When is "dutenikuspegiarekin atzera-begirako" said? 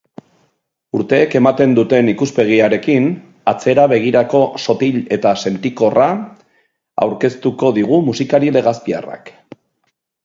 1.79-4.41